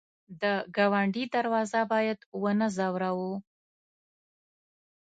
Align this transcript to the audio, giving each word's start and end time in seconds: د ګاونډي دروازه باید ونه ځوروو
د 0.41 0.43
ګاونډي 0.75 1.23
دروازه 1.35 1.81
باید 1.91 2.19
ونه 2.41 2.67
ځوروو 2.75 3.33